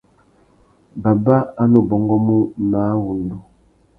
Baba 1.01 1.37
a 1.61 1.63
nu 1.71 1.79
bôngômú 1.89 2.37
máh 2.71 2.95
wŭndú. 3.05 3.37